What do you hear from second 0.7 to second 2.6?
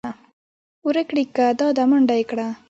وېړکيه دا ده منډه يې کړه.